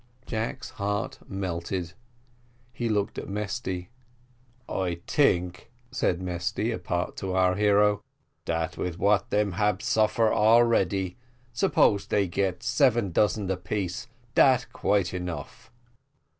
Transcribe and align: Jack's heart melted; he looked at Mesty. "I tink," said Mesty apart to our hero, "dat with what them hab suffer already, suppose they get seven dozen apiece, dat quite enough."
Jack's 0.25 0.71
heart 0.71 1.19
melted; 1.29 1.93
he 2.73 2.89
looked 2.89 3.19
at 3.19 3.29
Mesty. 3.29 3.89
"I 4.67 4.99
tink," 5.05 5.65
said 5.91 6.23
Mesty 6.23 6.71
apart 6.71 7.15
to 7.17 7.35
our 7.35 7.53
hero, 7.53 8.01
"dat 8.43 8.79
with 8.79 8.97
what 8.97 9.29
them 9.29 9.51
hab 9.51 9.83
suffer 9.83 10.33
already, 10.33 11.17
suppose 11.53 12.07
they 12.07 12.27
get 12.27 12.63
seven 12.63 13.11
dozen 13.11 13.47
apiece, 13.51 14.07
dat 14.33 14.65
quite 14.73 15.13
enough." 15.13 15.69